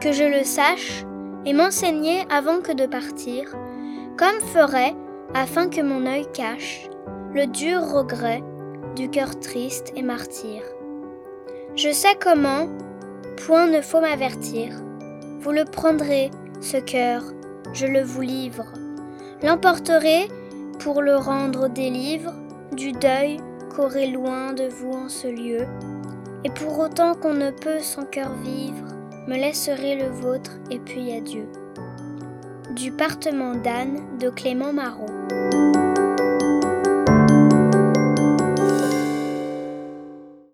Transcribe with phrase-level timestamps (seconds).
[0.00, 1.04] que je le sache
[1.46, 3.54] et m'enseigner avant que de partir,
[4.16, 4.94] comme ferait,
[5.34, 6.88] afin que mon œil cache,
[7.32, 8.42] le dur regret
[8.96, 10.62] du cœur triste et martyr.
[11.76, 12.68] Je sais comment,
[13.36, 14.74] point ne faut m'avertir,
[15.40, 16.30] vous le prendrez,
[16.60, 17.22] ce cœur,
[17.72, 18.66] je le vous livre,
[19.42, 20.28] l'emporterez
[20.80, 22.34] pour le rendre des livres,
[22.72, 23.38] du deuil
[23.74, 25.66] qu'aurait loin de vous en ce lieu,
[26.44, 28.86] et pour autant qu'on ne peut sans cœur vivre,
[29.26, 31.46] me laisserez le vôtre et puis adieu.
[32.74, 35.06] Du partement d'Anne de Clément Marot.